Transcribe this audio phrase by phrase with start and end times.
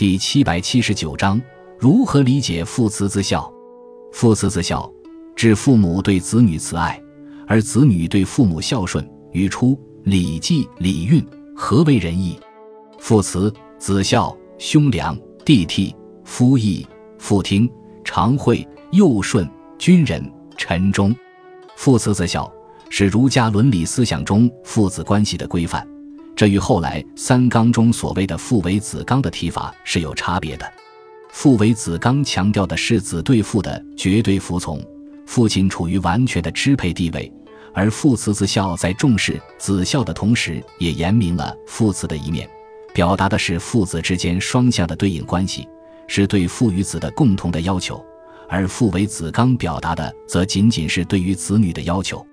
[0.00, 1.38] 第七百七十九章
[1.78, 3.52] 如何理解父慈子孝？
[4.14, 4.90] 父慈子孝，
[5.36, 6.98] 指父母对子女慈爱，
[7.46, 9.06] 而子女对父母孝顺。
[9.32, 9.74] 语出
[10.04, 11.20] 《礼记·礼运》，
[11.54, 12.40] 何为仁义？
[12.98, 16.86] 父慈子孝，兄良，弟悌，夫义，
[17.18, 17.70] 妇听，
[18.02, 19.46] 长惠，幼顺，
[19.78, 20.24] 君仁，
[20.56, 21.14] 臣忠。
[21.76, 22.50] 父慈子孝
[22.88, 25.86] 是儒家伦理思想中父子关系的规范，
[26.40, 30.64] 这与后来三纲中所谓的父为子纲的提法是有差别的。
[31.28, 34.82] 父为子纲强调的是子对父的绝对服从，
[35.26, 37.30] 父亲处于完全的支配地位。
[37.74, 42.48] 而父慈子孝在重视子孝的同时，也言明了父慈的一面，
[42.94, 45.68] 表达的是父子之间双向的对应关系，
[46.08, 48.02] 是对父与子的共同的要求；
[48.48, 52.26] 而父为子纲表达的，则仅仅是对于子女的要求。